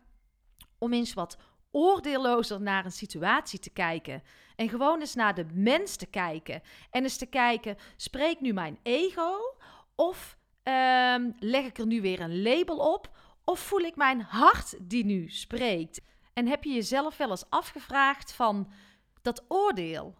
om 0.78 0.92
eens 0.92 1.14
wat 1.14 1.38
oordeellozer 1.70 2.60
naar 2.60 2.84
een 2.84 2.92
situatie 2.92 3.58
te 3.58 3.70
kijken. 3.70 4.22
En 4.56 4.68
gewoon 4.68 5.00
eens 5.00 5.14
naar 5.14 5.34
de 5.34 5.46
mens 5.52 5.96
te 5.96 6.06
kijken. 6.06 6.62
En 6.90 7.02
eens 7.02 7.16
te 7.16 7.26
kijken, 7.26 7.76
spreekt 7.96 8.40
nu 8.40 8.52
mijn 8.52 8.78
ego? 8.82 9.56
Of 9.94 10.38
um, 10.62 11.34
leg 11.38 11.64
ik 11.64 11.78
er 11.78 11.86
nu 11.86 12.00
weer 12.00 12.20
een 12.20 12.42
label 12.42 12.92
op? 12.92 13.16
Of 13.44 13.60
voel 13.60 13.80
ik 13.80 13.96
mijn 13.96 14.20
hart 14.20 14.74
die 14.80 15.04
nu 15.04 15.28
spreekt? 15.28 16.00
En 16.32 16.46
heb 16.46 16.64
je 16.64 16.72
jezelf 16.72 17.16
wel 17.16 17.30
eens 17.30 17.50
afgevraagd 17.50 18.32
van 18.32 18.72
dat 19.22 19.44
oordeel? 19.48 20.14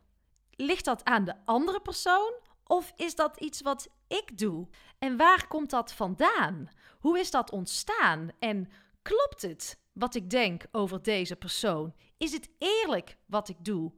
Ligt 0.50 0.85
dat 0.85 1.04
aan 1.04 1.25
de 1.25 1.35
andere 1.45 1.80
persoon? 1.80 2.33
Of 2.64 2.92
is 2.97 3.14
dat 3.14 3.40
iets 3.40 3.61
wat 3.61 3.88
ik 4.09 4.38
doe? 4.38 4.69
En 4.99 5.16
waar 5.16 5.47
komt 5.49 5.71
dat 5.71 5.92
vandaan? 5.92 6.69
Hoe 6.99 7.19
is 7.19 7.30
dat 7.30 7.50
ontstaan? 7.50 8.30
En 8.38 8.69
klopt 9.02 9.42
het 9.42 9.80
wat 10.00 10.14
ik 10.14 10.30
denk 10.30 10.64
over 10.71 11.02
deze 11.02 11.37
persoon? 11.37 11.95
Is 12.16 12.33
het 12.33 12.50
eerlijk 12.59 13.16
wat 13.26 13.49
ik 13.49 13.57
doe? 13.64 13.92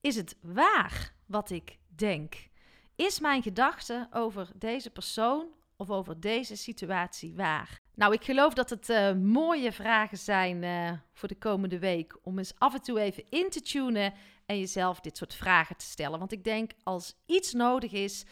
Is 0.00 0.16
het 0.16 0.36
waar 0.40 1.14
wat 1.26 1.50
ik 1.50 1.78
denk? 1.88 2.34
Is 2.96 3.20
mijn 3.20 3.42
gedachte 3.42 4.08
over 4.10 4.50
deze 4.54 4.90
persoon 4.90 5.46
of 5.76 5.90
over 5.90 6.20
deze 6.20 6.56
situatie 6.56 7.34
waar? 7.34 7.80
Nou, 7.94 8.12
ik 8.12 8.24
geloof 8.24 8.54
dat 8.54 8.70
het 8.70 8.88
uh, 8.88 9.12
mooie 9.12 9.72
vragen 9.72 10.18
zijn 10.18 10.62
uh, 10.62 10.92
voor 11.12 11.28
de 11.28 11.38
komende 11.38 11.78
week. 11.78 12.18
Om 12.22 12.38
eens 12.38 12.54
af 12.58 12.74
en 12.74 12.82
toe 12.82 13.00
even 13.00 13.24
in 13.30 13.50
te 13.50 13.60
tunen 13.60 14.12
en 14.46 14.58
jezelf 14.58 15.00
dit 15.00 15.16
soort 15.16 15.34
vragen 15.34 15.76
te 15.76 15.84
stellen. 15.84 16.18
Want 16.18 16.32
ik 16.32 16.44
denk 16.44 16.70
als 16.82 17.14
iets 17.26 17.52
nodig 17.52 17.92
is, 17.92 18.24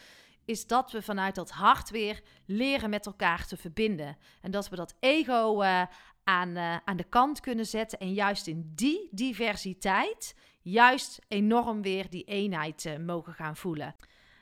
is 0.45 0.67
dat 0.67 0.91
we 0.91 1.01
vanuit 1.01 1.35
dat 1.35 1.51
hart 1.51 1.89
weer 1.89 2.21
leren 2.45 2.89
met 2.89 3.05
elkaar 3.05 3.45
te 3.45 3.57
verbinden. 3.57 4.17
En 4.41 4.51
dat 4.51 4.69
we 4.69 4.75
dat 4.75 4.95
ego 4.99 5.61
uh, 5.61 5.81
aan, 6.23 6.57
aan 6.85 6.97
de 6.97 7.03
kant 7.09 7.39
kunnen 7.39 7.65
zetten. 7.65 7.99
En 7.99 8.13
juist 8.13 8.47
in 8.47 8.71
die 8.75 9.07
diversiteit, 9.11 10.35
juist 10.61 11.19
enorm 11.27 11.81
weer 11.81 12.09
die 12.09 12.23
eenheid 12.23 12.97
mogen 13.05 13.33
gaan 13.33 13.55
voelen. 13.55 13.95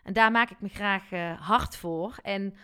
En 0.04 0.14
daar 0.14 0.32
maak 0.32 0.50
ik 0.50 0.62
me 0.62 0.70
graag 0.70 1.10
hard 1.40 1.76
voor. 1.76 2.16
En 2.22 2.56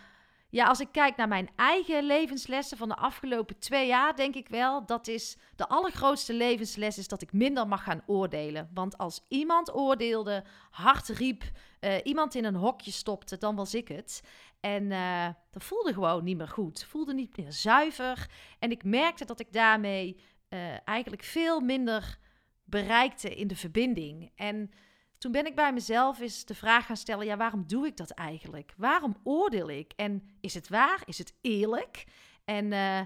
ja, 0.50 0.66
als 0.66 0.80
ik 0.80 0.92
kijk 0.92 1.16
naar 1.16 1.28
mijn 1.28 1.50
eigen 1.56 2.04
levenslessen 2.04 2.78
van 2.78 2.90
de 2.90 2.96
afgelopen 2.96 3.60
twee 3.60 3.88
jaar, 3.88 4.16
denk 4.16 4.36
ik 4.36 4.48
wel 4.48 4.86
dat 4.86 5.08
is 5.08 5.38
de 5.56 5.68
allergrootste 5.68 6.34
levensles 6.34 6.98
is 6.98 7.08
dat 7.08 7.22
ik 7.22 7.34
minder 7.34 7.68
mag 7.68 7.84
gaan 7.84 8.04
oordelen. 8.06 8.70
Want 8.74 8.98
als 8.98 9.24
iemand 9.28 9.76
oordeelde, 9.76 10.44
hard 10.70 11.08
riep, 11.08 11.44
uh, 11.82 11.96
iemand 12.04 12.36
in 12.36 12.46
een 12.46 12.56
hokje 12.56 12.92
stopte, 12.92 13.38
dan 13.38 13.56
was 13.56 13.74
ik 13.74 13.88
het. 13.88 14.24
En 14.60 14.84
uh, 14.84 15.28
dat 15.52 15.64
voelde 15.64 15.94
gewoon 15.94 16.24
niet 16.24 16.38
meer 16.38 16.48
goed. 16.48 16.86
Voelde 16.90 17.14
niet 17.14 17.38
meer 17.38 17.52
zuiver. 17.52 18.30
En 18.60 18.72
ik 18.72 18.84
merkte 18.84 19.26
dat 19.26 19.40
ik 19.40 19.54
daarmee 19.54 20.20
uh, 20.50 20.88
eigenlijk 20.88 21.24
veel 21.24 21.60
minder 21.60 22.18
bereikte 22.64 23.36
in 23.36 23.48
de 23.48 23.56
verbinding. 23.56 24.32
En 24.36 24.72
toen 25.18 25.32
ben 25.32 25.46
ik 25.46 25.56
bij 25.56 25.74
mezelf 25.74 26.20
eens 26.20 26.46
de 26.46 26.56
vraag 26.56 26.86
gaan 26.86 26.98
stellen: 26.98 27.26
ja, 27.26 27.38
waarom 27.38 27.64
doe 27.68 27.86
ik 27.86 27.98
dat 27.98 28.12
eigenlijk? 28.12 28.74
Waarom 28.78 29.18
oordeel 29.24 29.70
ik? 29.70 29.94
En 29.96 30.30
is 30.42 30.54
het 30.54 30.70
waar? 30.70 31.02
Is 31.06 31.18
het 31.18 31.34
eerlijk? 31.42 32.06
En 32.46 32.72
uh, 32.72 33.00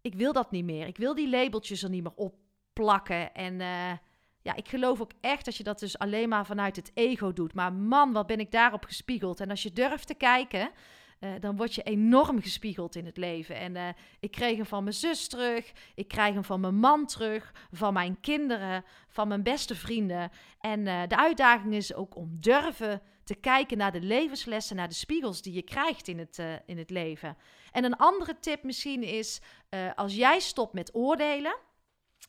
ik 0.00 0.14
wil 0.14 0.32
dat 0.32 0.50
niet 0.50 0.64
meer. 0.64 0.86
Ik 0.86 0.96
wil 0.96 1.14
die 1.14 1.30
labeltjes 1.30 1.82
er 1.82 1.90
niet 1.90 2.02
meer 2.02 2.14
op 2.14 2.34
plakken. 2.72 3.34
En 3.34 3.52
uh, 3.52 3.92
ja, 4.42 4.54
ik 4.54 4.68
geloof 4.68 5.00
ook 5.00 5.12
echt 5.20 5.44
dat 5.44 5.56
je 5.56 5.64
dat 5.64 5.78
dus 5.78 5.98
alleen 5.98 6.28
maar 6.28 6.46
vanuit 6.46 6.76
het 6.76 6.90
ego 6.94 7.32
doet. 7.32 7.54
Maar 7.54 7.72
man, 7.72 8.12
wat 8.12 8.26
ben 8.26 8.40
ik 8.40 8.50
daarop 8.50 8.84
gespiegeld? 8.84 9.40
En 9.40 9.50
als 9.50 9.62
je 9.62 9.72
durft 9.72 10.06
te 10.06 10.14
kijken 10.14 10.70
uh, 11.26 11.40
dan 11.40 11.56
word 11.56 11.74
je 11.74 11.82
enorm 11.82 12.42
gespiegeld 12.42 12.94
in 12.94 13.06
het 13.06 13.16
leven. 13.16 13.56
En 13.56 13.74
uh, 13.74 13.88
ik 14.20 14.30
kreeg 14.30 14.56
hem 14.56 14.66
van 14.66 14.82
mijn 14.82 14.94
zus 14.94 15.28
terug, 15.28 15.72
ik 15.94 16.08
krijg 16.08 16.34
hem 16.34 16.44
van 16.44 16.60
mijn 16.60 16.74
man 16.74 17.06
terug, 17.06 17.52
van 17.72 17.92
mijn 17.92 18.20
kinderen, 18.20 18.84
van 19.08 19.28
mijn 19.28 19.42
beste 19.42 19.74
vrienden. 19.74 20.30
En 20.60 20.80
uh, 20.80 21.02
de 21.06 21.16
uitdaging 21.16 21.74
is 21.74 21.94
ook 21.94 22.16
om 22.16 22.36
durven 22.40 23.02
te 23.24 23.34
kijken 23.34 23.78
naar 23.78 23.92
de 23.92 24.00
levenslessen, 24.00 24.76
naar 24.76 24.88
de 24.88 24.94
spiegels 24.94 25.42
die 25.42 25.52
je 25.52 25.62
krijgt 25.62 26.08
in 26.08 26.18
het, 26.18 26.42
in 26.66 26.78
het 26.78 26.90
leven. 26.90 27.36
En 27.72 27.84
een 27.84 27.96
andere 27.96 28.38
tip 28.38 28.62
misschien 28.62 29.02
is, 29.02 29.40
als 29.94 30.14
jij 30.14 30.40
stopt 30.40 30.72
met 30.72 30.94
oordelen, 30.94 31.56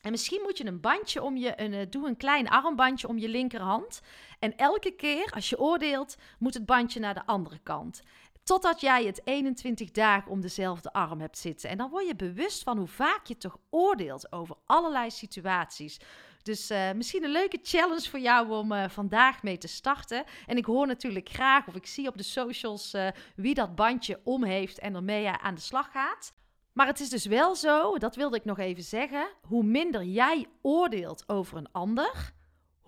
en 0.02 0.10
misschien 0.10 0.42
moet 0.42 0.58
je 0.58 0.66
een 0.66 0.80
bandje 0.80 1.22
om 1.22 1.36
je, 1.36 1.60
een, 1.60 1.90
doe 1.90 2.08
een 2.08 2.16
klein 2.16 2.48
armbandje 2.48 3.08
om 3.08 3.18
je 3.18 3.28
linkerhand. 3.28 4.00
En 4.38 4.56
elke 4.56 4.90
keer 4.90 5.30
als 5.34 5.48
je 5.48 5.58
oordeelt, 5.58 6.16
moet 6.38 6.54
het 6.54 6.66
bandje 6.66 7.00
naar 7.00 7.14
de 7.14 7.26
andere 7.26 7.58
kant. 7.58 8.02
Totdat 8.48 8.80
jij 8.80 9.04
het 9.04 9.20
21 9.24 9.90
dagen 9.90 10.30
om 10.30 10.40
dezelfde 10.40 10.92
arm 10.92 11.20
hebt 11.20 11.38
zitten. 11.38 11.70
En 11.70 11.76
dan 11.76 11.90
word 11.90 12.06
je 12.06 12.16
bewust 12.16 12.62
van 12.62 12.78
hoe 12.78 12.86
vaak 12.86 13.26
je 13.26 13.36
toch 13.36 13.58
oordeelt 13.70 14.32
over 14.32 14.56
allerlei 14.66 15.10
situaties. 15.10 16.00
Dus 16.42 16.70
uh, 16.70 16.92
misschien 16.92 17.24
een 17.24 17.30
leuke 17.30 17.58
challenge 17.62 18.10
voor 18.10 18.18
jou 18.18 18.50
om 18.50 18.72
uh, 18.72 18.88
vandaag 18.88 19.42
mee 19.42 19.58
te 19.58 19.68
starten. 19.68 20.24
En 20.46 20.56
ik 20.56 20.64
hoor 20.64 20.86
natuurlijk 20.86 21.28
graag 21.28 21.66
of 21.66 21.74
ik 21.74 21.86
zie 21.86 22.08
op 22.08 22.16
de 22.16 22.22
socials 22.22 22.94
uh, 22.94 23.08
wie 23.36 23.54
dat 23.54 23.74
bandje 23.74 24.20
om 24.24 24.44
heeft 24.44 24.78
en 24.78 24.94
ermee 24.94 25.28
aan 25.28 25.54
de 25.54 25.60
slag 25.60 25.90
gaat. 25.92 26.32
Maar 26.72 26.86
het 26.86 27.00
is 27.00 27.08
dus 27.08 27.26
wel 27.26 27.54
zo, 27.54 27.98
dat 27.98 28.16
wilde 28.16 28.36
ik 28.36 28.44
nog 28.44 28.58
even 28.58 28.82
zeggen, 28.82 29.28
hoe 29.42 29.62
minder 29.64 30.04
jij 30.04 30.46
oordeelt 30.62 31.28
over 31.28 31.56
een 31.56 31.72
ander, 31.72 32.32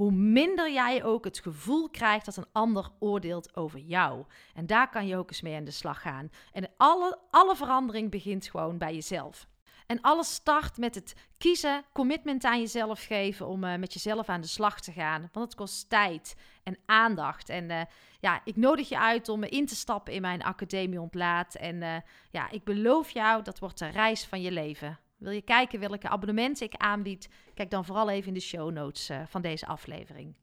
hoe 0.01 0.13
minder 0.13 0.73
jij 0.73 1.05
ook 1.05 1.25
het 1.25 1.39
gevoel 1.39 1.91
krijgt 1.91 2.25
dat 2.25 2.37
een 2.37 2.53
ander 2.53 2.91
oordeelt 2.99 3.57
over 3.57 3.79
jou. 3.79 4.25
En 4.55 4.67
daar 4.67 4.91
kan 4.91 5.07
je 5.07 5.17
ook 5.17 5.29
eens 5.31 5.41
mee 5.41 5.57
aan 5.57 5.65
de 5.65 5.71
slag 5.71 6.01
gaan. 6.01 6.31
En 6.53 6.71
alle, 6.77 7.19
alle 7.31 7.57
verandering 7.57 8.11
begint 8.11 8.49
gewoon 8.49 8.79
bij 8.79 8.95
jezelf. 8.95 9.49
En 9.87 10.01
alles 10.01 10.35
start 10.35 10.77
met 10.77 10.95
het 10.95 11.15
kiezen, 11.39 11.85
commitment 11.93 12.45
aan 12.45 12.61
jezelf 12.61 13.05
geven 13.05 13.47
om 13.47 13.65
uh, 13.65 13.77
met 13.77 13.93
jezelf 13.93 14.29
aan 14.29 14.41
de 14.41 14.47
slag 14.47 14.81
te 14.81 14.93
gaan. 14.93 15.29
Want 15.33 15.47
het 15.47 15.55
kost 15.55 15.89
tijd 15.89 16.37
en 16.63 16.79
aandacht. 16.87 17.49
En 17.49 17.71
uh, 17.71 17.81
ja, 18.21 18.41
ik 18.45 18.57
nodig 18.57 18.89
je 18.89 18.99
uit 18.99 19.29
om 19.29 19.43
in 19.43 19.67
te 19.67 19.77
stappen 19.77 20.13
in 20.13 20.21
mijn 20.21 20.43
Academie 20.43 21.01
Ontlaat. 21.01 21.55
En 21.55 21.77
uh, 21.77 21.97
ja, 22.31 22.51
ik 22.51 22.65
beloof 22.65 23.11
jou, 23.11 23.43
dat 23.43 23.59
wordt 23.59 23.79
de 23.79 23.89
reis 23.89 24.27
van 24.27 24.41
je 24.41 24.51
leven. 24.51 24.99
Wil 25.21 25.33
je 25.33 25.43
kijken 25.43 25.81
welke 25.81 26.09
abonnementen 26.09 26.67
ik 26.67 26.75
aanbied? 26.75 27.29
Kijk 27.55 27.71
dan 27.71 27.85
vooral 27.85 28.11
even 28.11 28.29
in 28.29 28.35
de 28.35 28.41
show 28.41 28.71
notes 28.71 29.11
uh, 29.11 29.21
van 29.27 29.43
deze 29.43 29.67
aflevering. 29.67 30.37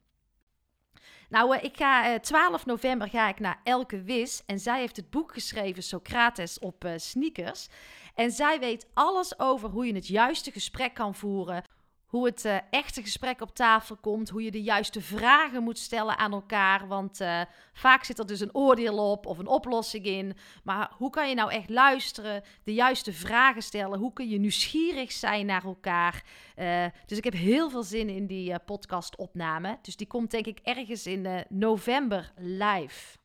Nou, 1.30 1.56
uh, 1.56 1.64
ik 1.64 1.78
ga 1.78 2.08
uh, 2.08 2.14
eh, 2.14 2.22
12 2.22 2.66
november 2.66 3.10
ga 3.10 3.30
ik 3.30 3.40
naar 3.40 3.62
Elke 3.64 4.02
Wis 4.02 4.44
en 4.46 4.60
zij 4.60 4.80
heeft 4.80 4.96
het 4.96 5.10
boek 5.10 5.34
geschreven 5.34 5.84
Socrates 5.84 6.60
op 6.60 6.90
sneakers. 6.96 7.68
En 8.16 8.32
zij 8.32 8.60
weet 8.60 8.88
alles 8.94 9.40
over 9.40 9.70
hoe 9.70 9.86
je 9.86 9.94
het 9.94 10.08
juiste 10.08 10.52
gesprek 10.52 10.94
kan 10.94 11.16
voeren, 11.16 11.64
hoe 12.08 12.26
het 12.26 12.46
uh, 12.46 12.58
echte 12.70 13.02
gesprek 13.02 13.42
op 13.42 13.56
tafel 13.56 13.96
komt, 13.96 14.30
hoe 14.30 14.44
je 14.44 14.52
de 14.52 14.62
juiste 14.62 15.02
vragen 15.02 15.64
moet 15.64 15.80
stellen 15.80 16.18
aan 16.18 16.32
elkaar. 16.32 16.88
Want 16.88 17.22
uh, 17.22 17.42
vaak 17.74 18.04
zit 18.04 18.20
er 18.20 18.28
dus 18.28 18.40
een 18.40 18.56
oordeel 18.56 19.12
op 19.12 19.26
of 19.26 19.38
een 19.38 19.48
oplossing 19.48 20.06
in. 20.06 20.38
Maar 20.64 20.92
hoe 20.98 21.10
kan 21.10 21.30
je 21.30 21.36
nou 21.36 21.52
echt 21.52 21.70
luisteren, 21.70 22.44
de 22.64 22.74
juiste 22.74 23.14
vragen 23.14 23.62
stellen? 23.62 24.00
Hoe 24.00 24.14
kun 24.14 24.30
je 24.30 24.40
nieuwsgierig 24.40 25.12
zijn 25.12 25.46
naar 25.46 25.64
elkaar? 25.64 26.24
Uh, 26.56 26.86
dus 27.06 27.18
ik 27.18 27.24
heb 27.24 27.34
heel 27.34 27.70
veel 27.70 27.84
zin 27.84 28.10
in 28.10 28.28
die 28.28 28.60
podcastopname. 28.60 29.78
Dus 29.82 29.96
die 29.96 30.08
komt 30.08 30.32
denk 30.32 30.46
ik 30.46 30.60
ergens 30.64 31.08
in 31.08 31.46
november 31.50 32.32
live. 32.36 33.17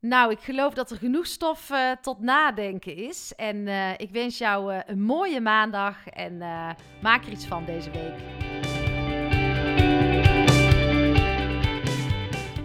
Nou, 0.00 0.30
ik 0.30 0.40
geloof 0.40 0.74
dat 0.74 0.90
er 0.90 0.96
genoeg 0.96 1.26
stof 1.26 1.70
uh, 1.70 1.90
tot 2.02 2.20
nadenken 2.20 2.96
is. 2.96 3.32
En 3.36 3.56
uh, 3.56 3.92
ik 3.96 4.10
wens 4.10 4.38
jou 4.38 4.74
uh, 4.74 4.80
een 4.86 5.02
mooie 5.02 5.40
maandag 5.40 6.06
en 6.06 6.38
maak 7.02 7.24
er 7.24 7.30
iets 7.30 7.46
van 7.46 7.64
deze 7.64 7.90
week. 7.90 8.14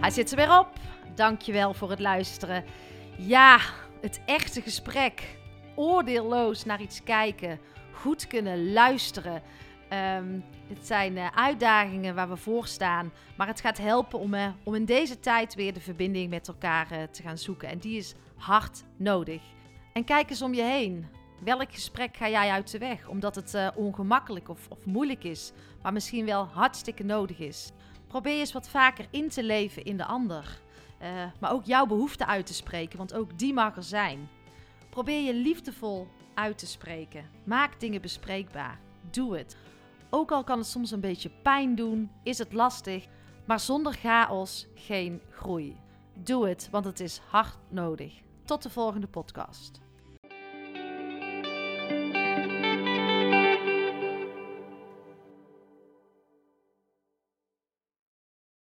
Hij 0.00 0.10
zit 0.10 0.30
er 0.30 0.36
weer 0.36 0.58
op. 0.58 0.68
Dankjewel 1.14 1.74
voor 1.74 1.90
het 1.90 2.00
luisteren. 2.00 2.64
Ja, 3.16 3.58
het 4.00 4.20
echte 4.26 4.60
gesprek. 4.60 5.38
Oordeelloos 5.74 6.64
naar 6.64 6.80
iets 6.80 7.02
kijken. 7.02 7.60
Goed 7.92 8.26
kunnen 8.26 8.72
luisteren. 8.72 9.42
Ehm, 9.88 10.40
het 10.68 10.86
zijn 10.86 11.16
uh, 11.16 11.26
uitdagingen 11.34 12.14
waar 12.14 12.28
we 12.28 12.36
voor 12.36 12.66
staan. 12.66 13.12
Maar 13.36 13.46
het 13.46 13.60
gaat 13.60 13.78
helpen 13.78 14.18
om, 14.18 14.34
uh, 14.34 14.48
om 14.62 14.74
in 14.74 14.84
deze 14.84 15.20
tijd 15.20 15.54
weer 15.54 15.72
de 15.72 15.80
verbinding 15.80 16.30
met 16.30 16.48
elkaar 16.48 16.92
uh, 16.92 17.02
te 17.02 17.22
gaan 17.22 17.38
zoeken. 17.38 17.68
En 17.68 17.78
die 17.78 17.96
is 17.96 18.14
hard 18.36 18.84
nodig. 18.96 19.42
En 19.92 20.04
kijk 20.04 20.30
eens 20.30 20.42
om 20.42 20.54
je 20.54 20.62
heen. 20.62 21.06
Welk 21.44 21.72
gesprek 21.72 22.16
ga 22.16 22.28
jij 22.28 22.50
uit 22.50 22.70
de 22.70 22.78
weg? 22.78 23.08
Omdat 23.08 23.34
het 23.34 23.72
ongemakkelijk 23.74 24.48
of, 24.48 24.68
of 24.68 24.84
moeilijk 24.84 25.24
is. 25.24 25.52
Maar 25.82 25.92
misschien 25.92 26.24
wel 26.24 26.44
hartstikke 26.44 27.04
nodig 27.04 27.38
is. 27.38 27.70
Probeer 28.06 28.38
eens 28.38 28.52
wat 28.52 28.68
vaker 28.68 29.06
in 29.10 29.28
te 29.28 29.42
leven 29.42 29.84
in 29.84 29.96
de 29.96 30.04
ander. 30.04 30.60
maar 31.40 31.52
ook 31.52 31.64
jouw 31.64 31.86
behoefte 31.86 32.26
uit 32.26 32.46
te 32.46 32.54
spreken. 32.54 32.98
Want 32.98 33.14
ook 33.14 33.38
die 33.38 33.54
mag 33.54 33.76
er 33.76 33.82
zijn. 33.82 34.28
Probeer 34.90 35.20
je 35.20 35.34
liefdevol 35.34 36.08
uit 36.34 36.58
te 36.58 36.66
spreken. 36.66 37.30
Maak 37.44 37.80
dingen 37.80 38.00
bespreekbaar. 38.00 38.78
Doe 39.10 39.36
het. 39.36 39.56
Ook 40.10 40.32
al 40.32 40.44
kan 40.44 40.58
het 40.58 40.66
soms 40.66 40.90
een 40.90 41.00
beetje 41.00 41.30
pijn 41.42 41.74
doen, 41.74 42.10
is 42.22 42.38
het 42.38 42.52
lastig, 42.52 43.06
maar 43.44 43.60
zonder 43.60 43.92
chaos 43.92 44.66
geen 44.74 45.20
groei. 45.30 45.76
Doe 46.14 46.48
het, 46.48 46.68
want 46.70 46.84
het 46.84 47.00
is 47.00 47.20
hard 47.28 47.58
nodig. 47.68 48.20
Tot 48.44 48.62
de 48.62 48.70
volgende 48.70 49.06
podcast. 49.06 49.85